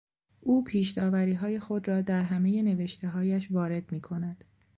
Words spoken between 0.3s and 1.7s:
او پیشداوریهای